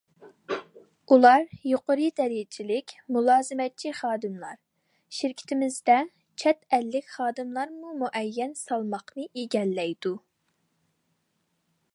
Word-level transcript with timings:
ئۇلار 1.15 1.43
يۇقىرى 1.71 2.07
دەرىجىلىك 2.19 2.93
مۇلازىمەتچى 3.17 3.93
خادىملار، 3.99 4.57
شىركىتىمىزدە 5.19 5.99
چەت 6.45 6.67
ئەللىك 6.79 7.15
خادىملارمۇ 7.19 7.95
مۇئەييەن 8.03 8.59
سالماقنى 8.65 9.29
ئىگىلەيدۇ. 9.43 10.19